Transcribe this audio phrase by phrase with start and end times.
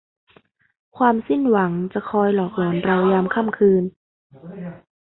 [0.97, 3.83] ความสิ้นหวังจะคอยหลอกหลอนเรายามค่ำคืน